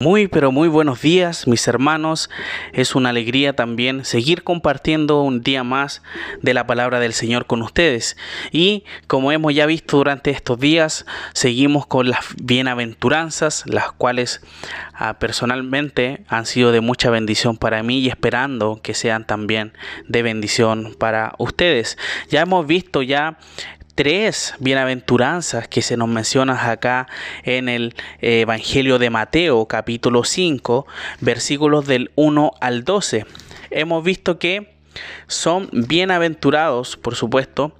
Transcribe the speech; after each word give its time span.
Muy, 0.00 0.26
pero 0.26 0.50
muy 0.50 0.66
buenos 0.66 1.02
días, 1.02 1.46
mis 1.46 1.68
hermanos. 1.68 2.28
Es 2.72 2.96
una 2.96 3.10
alegría 3.10 3.54
también 3.54 4.04
seguir 4.04 4.42
compartiendo 4.42 5.22
un 5.22 5.40
día 5.40 5.62
más 5.62 6.02
de 6.42 6.52
la 6.52 6.66
palabra 6.66 6.98
del 6.98 7.12
Señor 7.12 7.46
con 7.46 7.62
ustedes. 7.62 8.16
Y 8.50 8.82
como 9.06 9.30
hemos 9.30 9.54
ya 9.54 9.66
visto 9.66 9.96
durante 9.96 10.32
estos 10.32 10.58
días, 10.58 11.06
seguimos 11.32 11.86
con 11.86 12.10
las 12.10 12.34
bienaventuranzas, 12.42 13.62
las 13.66 13.92
cuales 13.92 14.42
ah, 14.94 15.20
personalmente 15.20 16.24
han 16.26 16.44
sido 16.44 16.72
de 16.72 16.80
mucha 16.80 17.08
bendición 17.10 17.56
para 17.56 17.84
mí 17.84 18.00
y 18.00 18.08
esperando 18.08 18.80
que 18.82 18.94
sean 18.94 19.24
también 19.24 19.74
de 20.08 20.22
bendición 20.24 20.96
para 20.98 21.34
ustedes. 21.38 21.98
Ya 22.28 22.40
hemos 22.40 22.66
visto 22.66 23.00
ya 23.00 23.38
tres 23.94 24.54
bienaventuranzas 24.58 25.68
que 25.68 25.82
se 25.82 25.96
nos 25.96 26.08
mencionan 26.08 26.58
acá 26.58 27.06
en 27.42 27.68
el 27.68 27.94
eh, 28.20 28.40
Evangelio 28.40 28.98
de 28.98 29.10
Mateo 29.10 29.66
capítulo 29.66 30.24
5 30.24 30.86
versículos 31.20 31.86
del 31.86 32.10
1 32.16 32.52
al 32.60 32.84
12. 32.84 33.26
Hemos 33.70 34.04
visto 34.04 34.38
que 34.38 34.74
son 35.26 35.68
bienaventurados, 35.72 36.96
por 36.96 37.14
supuesto, 37.14 37.76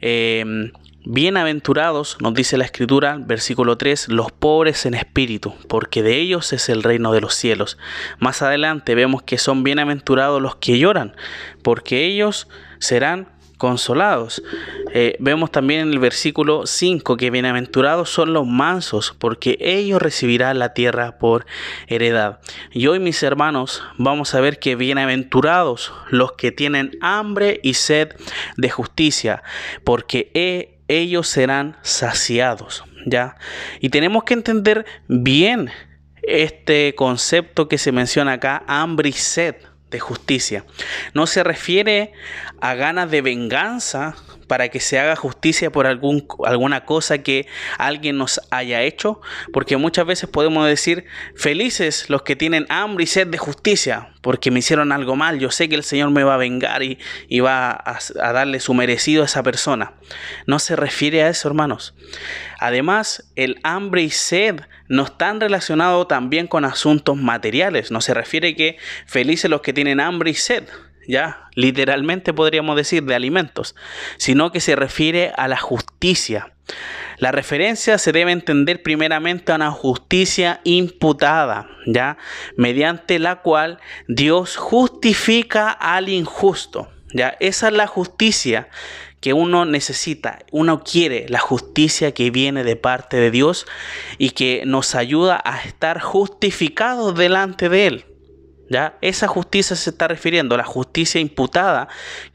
em, 0.00 0.72
Bienaventurados, 1.08 2.16
nos 2.20 2.34
dice 2.34 2.56
la 2.56 2.64
escritura, 2.64 3.16
versículo 3.20 3.78
3, 3.78 4.08
los 4.08 4.32
pobres 4.32 4.86
en 4.86 4.94
espíritu, 4.94 5.54
porque 5.68 6.02
de 6.02 6.16
ellos 6.16 6.52
es 6.52 6.68
el 6.68 6.82
reino 6.82 7.12
de 7.12 7.20
los 7.20 7.32
cielos. 7.32 7.78
Más 8.18 8.42
adelante 8.42 8.96
vemos 8.96 9.22
que 9.22 9.38
son 9.38 9.62
bienaventurados 9.62 10.42
los 10.42 10.56
que 10.56 10.80
lloran, 10.80 11.14
porque 11.62 12.06
ellos 12.06 12.48
serán 12.80 13.28
consolados. 13.56 14.42
Eh, 14.92 15.16
vemos 15.18 15.50
también 15.50 15.80
en 15.80 15.92
el 15.92 15.98
versículo 15.98 16.66
5 16.66 17.16
que 17.16 17.30
bienaventurados 17.30 18.10
son 18.10 18.32
los 18.32 18.46
mansos, 18.46 19.14
porque 19.18 19.56
ellos 19.60 20.00
recibirán 20.00 20.58
la 20.58 20.74
tierra 20.74 21.18
por 21.18 21.46
heredad. 21.86 22.40
Y 22.72 22.86
hoy, 22.86 22.98
mis 22.98 23.22
hermanos, 23.22 23.82
vamos 23.98 24.34
a 24.34 24.40
ver 24.40 24.58
que 24.58 24.76
bienaventurados 24.76 25.92
los 26.10 26.32
que 26.32 26.52
tienen 26.52 26.92
hambre 27.00 27.60
y 27.62 27.74
sed 27.74 28.14
de 28.56 28.70
justicia, 28.70 29.42
porque 29.84 30.30
e, 30.34 30.78
ellos 30.88 31.28
serán 31.28 31.76
saciados. 31.82 32.84
¿Ya? 33.08 33.36
Y 33.80 33.90
tenemos 33.90 34.24
que 34.24 34.34
entender 34.34 34.84
bien 35.06 35.70
este 36.22 36.92
concepto 36.96 37.68
que 37.68 37.78
se 37.78 37.92
menciona 37.92 38.32
acá, 38.32 38.64
hambre 38.66 39.10
y 39.10 39.12
sed 39.12 39.54
justicia. 40.00 40.64
No 41.14 41.26
se 41.26 41.42
refiere 41.42 42.12
a 42.60 42.74
ganas 42.74 43.10
de 43.10 43.22
venganza 43.22 44.16
para 44.46 44.68
que 44.68 44.80
se 44.80 44.98
haga 44.98 45.16
justicia 45.16 45.70
por 45.70 45.86
algún, 45.86 46.26
alguna 46.44 46.84
cosa 46.84 47.18
que 47.18 47.46
alguien 47.78 48.16
nos 48.16 48.40
haya 48.50 48.82
hecho, 48.82 49.20
porque 49.52 49.76
muchas 49.76 50.06
veces 50.06 50.28
podemos 50.28 50.66
decir, 50.66 51.04
felices 51.34 52.08
los 52.08 52.22
que 52.22 52.36
tienen 52.36 52.66
hambre 52.68 53.04
y 53.04 53.06
sed 53.06 53.26
de 53.26 53.38
justicia, 53.38 54.10
porque 54.20 54.50
me 54.50 54.60
hicieron 54.60 54.92
algo 54.92 55.16
mal, 55.16 55.38
yo 55.38 55.50
sé 55.50 55.68
que 55.68 55.74
el 55.74 55.84
Señor 55.84 56.10
me 56.10 56.24
va 56.24 56.34
a 56.34 56.38
vengar 56.38 56.82
y, 56.82 56.98
va 57.40 57.70
a, 57.70 57.98
a 58.20 58.32
darle 58.32 58.60
su 58.60 58.74
merecido 58.74 59.22
a 59.22 59.26
esa 59.26 59.42
persona. 59.42 59.94
No 60.46 60.58
se 60.58 60.74
refiere 60.74 61.22
a 61.22 61.28
eso, 61.28 61.48
hermanos. 61.48 61.94
Además, 62.58 63.30
el 63.36 63.58
hambre 63.62 64.02
y 64.02 64.10
sed 64.10 64.60
no 64.88 65.04
están 65.04 65.40
relacionados 65.40 66.08
también 66.08 66.46
con 66.46 66.64
asuntos 66.64 67.16
materiales, 67.16 67.90
no 67.90 68.00
se 68.00 68.14
refiere 68.14 68.56
que 68.56 68.78
felices 69.06 69.50
los 69.50 69.60
que 69.60 69.72
tienen 69.72 70.00
hambre 70.00 70.30
y 70.30 70.34
sed 70.34 70.64
literalmente 71.54 72.32
podríamos 72.32 72.76
decir 72.76 73.04
de 73.04 73.14
alimentos, 73.14 73.74
sino 74.16 74.52
que 74.52 74.60
se 74.60 74.76
refiere 74.76 75.32
a 75.36 75.48
la 75.48 75.56
justicia. 75.56 76.52
La 77.18 77.32
referencia 77.32 77.96
se 77.98 78.12
debe 78.12 78.32
entender 78.32 78.82
primeramente 78.82 79.52
a 79.52 79.56
una 79.56 79.70
justicia 79.70 80.60
imputada, 80.64 81.68
ya, 81.86 82.18
mediante 82.56 83.18
la 83.18 83.40
cual 83.42 83.78
Dios 84.08 84.56
justifica 84.56 85.70
al 85.70 86.08
injusto. 86.08 86.90
Ya, 87.14 87.36
esa 87.40 87.68
es 87.68 87.72
la 87.72 87.86
justicia 87.86 88.68
que 89.20 89.32
uno 89.32 89.64
necesita, 89.64 90.40
uno 90.50 90.84
quiere 90.84 91.26
la 91.28 91.38
justicia 91.38 92.12
que 92.12 92.30
viene 92.30 92.64
de 92.64 92.76
parte 92.76 93.16
de 93.16 93.30
Dios 93.30 93.66
y 94.18 94.30
que 94.30 94.64
nos 94.66 94.94
ayuda 94.94 95.40
a 95.44 95.62
estar 95.62 96.00
justificados 96.00 97.14
delante 97.14 97.68
de 97.68 97.86
Él. 97.86 98.04
¿Ya? 98.68 98.96
Esa 99.00 99.28
justicia 99.28 99.76
se 99.76 99.90
está 99.90 100.08
refiriendo 100.08 100.56
la 100.56 100.64
justicia 100.64 101.20
imputada, 101.20 101.88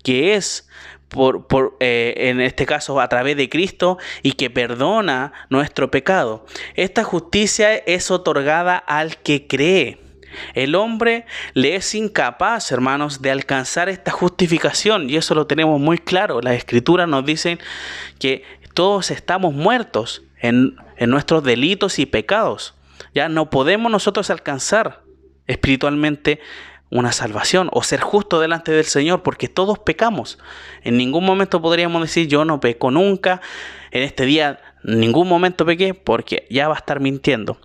que 0.03 0.36
es 0.36 0.68
por, 1.12 1.75
eh, 1.80 2.14
en 2.18 2.40
este 2.40 2.66
caso 2.66 3.02
a 3.02 3.09
través 3.09 3.36
de 3.36 3.50
Cristo 3.50 3.97
y 4.24 4.34
que 4.34 4.50
perdona 4.50 5.34
nuestro 5.50 5.92
pecado. 5.92 6.46
Esta 6.75 7.03
justicia 7.03 7.75
es 7.75 8.09
otorgada 8.12 8.78
al 8.78 9.18
que 9.18 9.46
cree. 9.47 10.00
El 10.53 10.75
hombre 10.75 11.25
le 11.53 11.75
es 11.75 11.94
incapaz, 11.94 12.72
hermanos, 12.72 13.22
de 13.22 13.31
alcanzar 13.31 13.90
esta 13.90 14.12
justificación 14.12 15.09
y 15.09 15.18
eso 15.18 15.36
lo 15.36 15.46
tenemos 15.46 15.80
muy 15.81 15.98
claro. 15.98 16.40
Las 16.42 16.56
escrituras 16.56 17.09
nos 17.09 17.25
dicen 17.25 17.59
que 18.18 18.46
todos 18.74 19.12
estamos 19.12 19.53
muertos 19.53 20.24
en, 20.40 20.78
en 20.96 21.09
nuestros 21.09 21.44
delitos 21.44 22.00
y 22.00 22.06
pecados. 22.06 22.75
Ya 23.13 23.28
no 23.28 23.50
podemos 23.50 23.92
nosotros 23.92 24.30
alcanzar 24.30 25.00
espiritualmente 25.51 26.39
una 26.91 27.13
salvación 27.13 27.69
o 27.72 27.84
ser 27.84 28.01
justo 28.01 28.39
delante 28.39 28.72
del 28.72 28.85
Señor, 28.85 29.23
porque 29.23 29.47
todos 29.47 29.79
pecamos. 29.79 30.38
En 30.84 30.97
ningún 30.97 31.25
momento 31.25 31.62
podríamos 31.62 32.01
decir 32.01 32.28
yo 32.28 32.44
no 32.44 32.59
peco 32.59 32.91
nunca, 32.91 33.41
en 33.91 34.03
este 34.03 34.25
día 34.25 34.59
en 34.84 35.00
ningún 35.00 35.28
momento 35.28 35.66
pequé, 35.66 35.94
porque 35.94 36.47
ya 36.50 36.67
va 36.67 36.75
a 36.75 36.78
estar 36.78 37.00
mintiendo. 37.00 37.57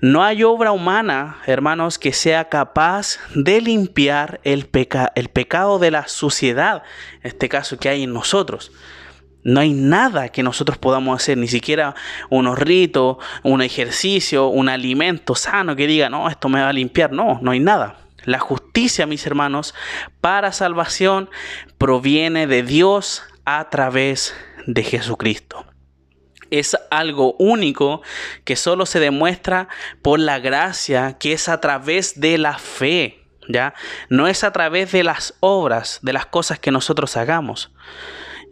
No 0.00 0.24
hay 0.24 0.42
obra 0.42 0.72
humana, 0.72 1.38
hermanos, 1.46 1.98
que 1.98 2.12
sea 2.12 2.48
capaz 2.48 3.18
de 3.34 3.60
limpiar 3.60 4.40
el, 4.42 4.68
el 5.14 5.28
pecado 5.28 5.78
de 5.78 5.90
la 5.90 6.08
suciedad, 6.08 6.82
en 7.22 7.28
este 7.28 7.48
caso 7.48 7.78
que 7.78 7.88
hay 7.88 8.02
en 8.02 8.12
nosotros. 8.12 8.72
No 9.44 9.60
hay 9.60 9.72
nada 9.72 10.28
que 10.28 10.42
nosotros 10.42 10.78
podamos 10.78 11.20
hacer, 11.20 11.36
ni 11.36 11.48
siquiera 11.48 11.94
unos 12.30 12.58
ritos, 12.58 13.16
un 13.42 13.60
ejercicio, 13.60 14.46
un 14.46 14.68
alimento 14.68 15.34
sano 15.34 15.74
que 15.74 15.86
diga, 15.86 16.08
no, 16.08 16.28
esto 16.28 16.48
me 16.48 16.60
va 16.60 16.68
a 16.68 16.72
limpiar. 16.72 17.12
No, 17.12 17.38
no 17.42 17.50
hay 17.50 17.60
nada. 17.60 17.98
La 18.24 18.38
justicia, 18.38 19.06
mis 19.06 19.26
hermanos, 19.26 19.74
para 20.20 20.52
salvación 20.52 21.28
proviene 21.76 22.46
de 22.46 22.62
Dios 22.62 23.24
a 23.44 23.68
través 23.68 24.34
de 24.66 24.84
Jesucristo. 24.84 25.66
Es 26.50 26.76
algo 26.90 27.34
único 27.38 28.02
que 28.44 28.56
solo 28.56 28.86
se 28.86 29.00
demuestra 29.00 29.68
por 30.02 30.20
la 30.20 30.38
gracia 30.38 31.16
que 31.18 31.32
es 31.32 31.48
a 31.48 31.60
través 31.60 32.20
de 32.20 32.38
la 32.38 32.58
fe. 32.58 33.18
¿Ya? 33.48 33.74
No 34.08 34.28
es 34.28 34.44
a 34.44 34.52
través 34.52 34.92
de 34.92 35.02
las 35.02 35.34
obras, 35.40 35.98
de 36.02 36.12
las 36.12 36.26
cosas 36.26 36.60
que 36.60 36.70
nosotros 36.70 37.16
hagamos. 37.16 37.72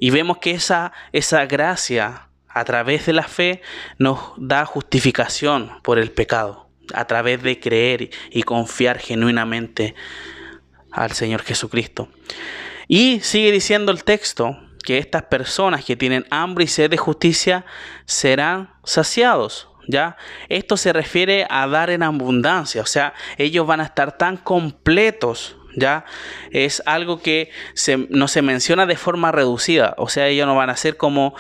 Y 0.01 0.11
vemos 0.11 0.39
que 0.39 0.51
esa, 0.53 0.93
esa 1.13 1.47
gracia 1.47 2.31
a 2.49 2.65
través 2.65 3.07
de 3.07 3.13
la 3.13 3.23
fe 3.23 3.63
nos 3.99 4.33
da 4.37 4.65
justificación 4.65 5.71
por 5.83 5.99
el 5.99 6.11
pecado, 6.11 6.69
a 6.93 7.05
través 7.07 7.43
de 7.43 7.61
creer 7.61 8.11
y 8.31 8.43
confiar 8.43 8.99
genuinamente 8.99 9.95
al 10.91 11.13
Señor 11.13 11.43
Jesucristo. 11.43 12.09
Y 12.89 13.21
sigue 13.21 13.53
diciendo 13.53 13.93
el 13.93 14.03
texto 14.03 14.59
que 14.83 14.99
estas 14.99 15.25
personas 15.25 15.85
que 15.85 15.97
tienen 15.97 16.27
hambre 16.31 16.65
y 16.65 16.69
sed 16.69 16.91
de 16.91 16.97
justicia 16.97 17.65
serán 18.07 18.75
saciados. 18.83 19.69
¿Ya? 19.89 20.17
Esto 20.49 20.77
se 20.77 20.93
refiere 20.93 21.47
a 21.51 21.67
dar 21.67 21.91
en 21.91 22.05
abundancia, 22.05 22.81
o 22.81 22.87
sea, 22.87 23.13
ellos 23.39 23.67
van 23.67 23.81
a 23.81 23.85
estar 23.85 24.17
tan 24.17 24.37
completos 24.37 25.57
¿ya? 25.77 26.05
Es 26.51 26.83
algo 26.87 27.21
que 27.21 27.51
no 28.09 28.29
se 28.29 28.43
menciona 28.43 28.87
de 28.87 28.97
forma 28.97 29.33
reducida, 29.33 29.95
o 29.99 30.09
sea, 30.09 30.29
ellos 30.29 30.47
no 30.47 30.55
van 30.55 30.71
a 30.71 30.77
ser 30.77 30.97
como 30.97 31.35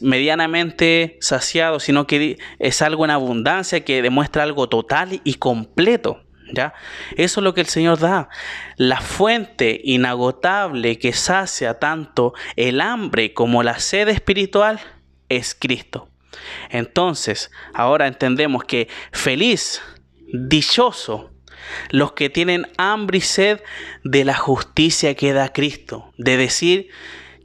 medianamente 0.00 1.18
saciados, 1.20 1.84
sino 1.84 2.06
que 2.06 2.38
es 2.58 2.82
algo 2.82 3.04
en 3.04 3.10
abundancia 3.10 3.84
que 3.84 4.02
demuestra 4.02 4.42
algo 4.42 4.68
total 4.68 5.20
y 5.24 5.34
completo. 5.34 6.22
¿Ya? 6.54 6.74
Eso 7.16 7.40
es 7.40 7.44
lo 7.44 7.54
que 7.54 7.62
el 7.62 7.66
Señor 7.66 7.98
da. 7.98 8.28
La 8.76 9.00
fuente 9.00 9.80
inagotable 9.84 10.98
que 10.98 11.14
sacia 11.14 11.78
tanto 11.78 12.34
el 12.56 12.82
hambre 12.82 13.32
como 13.32 13.62
la 13.62 13.78
sed 13.78 14.08
espiritual 14.08 14.78
es 15.30 15.56
Cristo. 15.58 16.10
Entonces, 16.68 17.50
ahora 17.72 18.06
entendemos 18.06 18.64
que 18.64 18.88
feliz, 19.12 19.80
dichoso, 20.26 21.31
los 21.90 22.12
que 22.12 22.30
tienen 22.30 22.70
hambre 22.76 23.18
y 23.18 23.20
sed 23.20 23.60
de 24.04 24.24
la 24.24 24.34
justicia 24.34 25.14
que 25.14 25.32
da 25.32 25.52
Cristo, 25.52 26.12
de 26.16 26.36
decir 26.36 26.88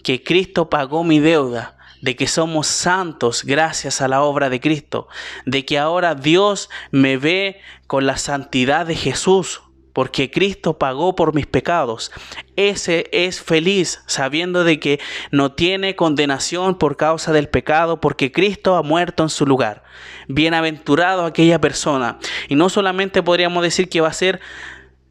que 0.04 0.24
Cristo 0.24 0.70
pagó 0.70 1.04
mi 1.04 1.20
deuda, 1.20 1.78
de 2.02 2.16
que 2.16 2.28
somos 2.28 2.68
santos 2.68 3.44
gracias 3.44 4.02
a 4.02 4.08
la 4.08 4.22
obra 4.22 4.50
de 4.50 4.60
Cristo, 4.60 5.08
de 5.46 5.66
que 5.66 5.80
ahora 5.80 6.16
Dios 6.16 6.70
me 6.92 7.18
ve 7.18 7.60
con 7.88 8.06
la 8.06 8.18
santidad 8.18 8.86
de 8.86 8.96
Jesús, 8.96 9.62
porque 9.98 10.30
Cristo 10.30 10.78
pagó 10.78 11.16
por 11.16 11.34
mis 11.34 11.48
pecados. 11.48 12.12
Ese 12.56 13.10
es 13.12 13.42
feliz 13.42 14.04
sabiendo 14.06 14.64
de 14.64 14.80
que 14.80 15.00
no 15.32 15.54
tiene 15.54 15.96
condenación 15.96 16.78
por 16.78 16.98
causa 16.98 17.34
del 17.34 17.50
pecado, 17.50 18.00
porque 18.00 18.32
Cristo 18.32 18.76
ha 18.76 18.84
muerto 18.84 19.24
en 19.24 19.30
su 19.30 19.48
lugar. 19.48 19.82
Bienaventurado 20.28 21.26
aquella 21.26 21.60
persona. 21.60 22.20
Y 22.48 22.54
no 22.54 22.70
solamente 22.70 23.24
podríamos 23.24 23.64
decir 23.64 23.90
que 23.90 24.02
va 24.02 24.10
a 24.10 24.14
ser 24.14 24.40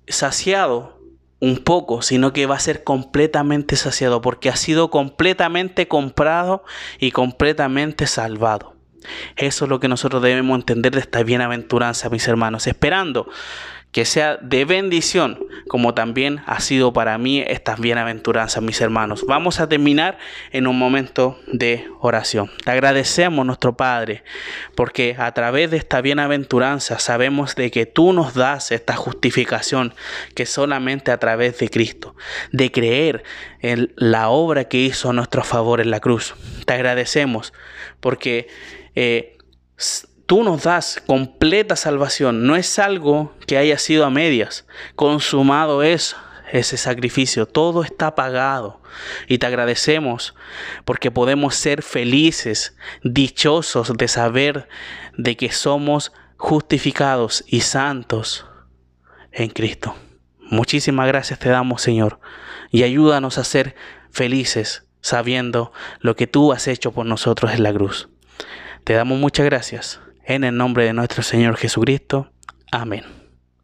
saciado 0.06 1.00
un 1.40 1.58
poco, 1.58 2.00
sino 2.00 2.32
que 2.32 2.46
va 2.46 2.54
a 2.54 2.60
ser 2.60 2.84
completamente 2.84 3.74
saciado, 3.74 4.20
porque 4.20 4.50
ha 4.50 4.56
sido 4.56 4.90
completamente 4.90 5.88
comprado 5.88 6.62
y 7.00 7.10
completamente 7.10 8.06
salvado. 8.06 8.76
Eso 9.34 9.64
es 9.64 9.68
lo 9.68 9.80
que 9.80 9.88
nosotros 9.88 10.22
debemos 10.22 10.60
entender 10.60 10.92
de 10.92 11.00
esta 11.00 11.24
bienaventuranza, 11.24 12.08
mis 12.08 12.28
hermanos, 12.28 12.68
esperando 12.68 13.28
que 13.96 14.04
sea 14.04 14.36
de 14.42 14.66
bendición, 14.66 15.38
como 15.68 15.94
también 15.94 16.42
ha 16.44 16.60
sido 16.60 16.92
para 16.92 17.16
mí 17.16 17.40
estas 17.40 17.80
bienaventuranzas, 17.80 18.62
mis 18.62 18.82
hermanos. 18.82 19.24
Vamos 19.26 19.58
a 19.58 19.70
terminar 19.70 20.18
en 20.52 20.66
un 20.66 20.78
momento 20.78 21.40
de 21.46 21.88
oración. 22.00 22.50
Te 22.62 22.72
agradecemos, 22.72 23.46
nuestro 23.46 23.74
Padre, 23.74 24.22
porque 24.74 25.16
a 25.18 25.32
través 25.32 25.70
de 25.70 25.78
esta 25.78 26.02
bienaventuranza 26.02 26.98
sabemos 26.98 27.54
de 27.54 27.70
que 27.70 27.86
tú 27.86 28.12
nos 28.12 28.34
das 28.34 28.70
esta 28.70 28.96
justificación 28.96 29.94
que 30.34 30.44
solamente 30.44 31.10
a 31.10 31.16
través 31.16 31.58
de 31.58 31.70
Cristo, 31.70 32.14
de 32.52 32.70
creer 32.70 33.24
en 33.62 33.94
la 33.96 34.28
obra 34.28 34.64
que 34.64 34.76
hizo 34.76 35.08
a 35.08 35.14
nuestro 35.14 35.42
favor 35.42 35.80
en 35.80 35.90
la 35.90 36.00
cruz. 36.00 36.34
Te 36.66 36.74
agradecemos 36.74 37.54
porque 38.00 38.48
eh, 38.94 39.38
tú 40.26 40.42
nos 40.42 40.64
das 40.64 41.02
completa 41.06 41.76
salvación. 41.76 42.46
No 42.46 42.56
es 42.56 42.78
algo 42.78 43.35
que 43.46 43.58
haya 43.58 43.78
sido 43.78 44.04
a 44.04 44.10
medias. 44.10 44.66
Consumado 44.94 45.82
es 45.82 46.16
ese 46.50 46.76
sacrificio. 46.76 47.46
Todo 47.46 47.82
está 47.82 48.14
pagado. 48.14 48.80
Y 49.28 49.38
te 49.38 49.46
agradecemos 49.46 50.34
porque 50.84 51.10
podemos 51.10 51.54
ser 51.54 51.82
felices, 51.82 52.76
dichosos 53.02 53.92
de 53.96 54.08
saber 54.08 54.68
de 55.16 55.36
que 55.36 55.50
somos 55.52 56.12
justificados 56.36 57.44
y 57.46 57.60
santos 57.60 58.46
en 59.32 59.50
Cristo. 59.50 59.96
Muchísimas 60.38 61.08
gracias 61.08 61.38
te 61.38 61.48
damos, 61.48 61.82
Señor. 61.82 62.20
Y 62.70 62.82
ayúdanos 62.84 63.38
a 63.38 63.44
ser 63.44 63.74
felices 64.10 64.86
sabiendo 65.00 65.72
lo 66.00 66.16
que 66.16 66.26
tú 66.26 66.52
has 66.52 66.68
hecho 66.68 66.92
por 66.92 67.06
nosotros 67.06 67.52
en 67.52 67.62
la 67.62 67.72
cruz. 67.72 68.08
Te 68.84 68.92
damos 68.92 69.18
muchas 69.18 69.46
gracias 69.46 70.00
en 70.24 70.44
el 70.44 70.56
nombre 70.56 70.84
de 70.84 70.92
nuestro 70.92 71.22
Señor 71.22 71.56
Jesucristo. 71.56 72.30
Amén. 72.70 73.25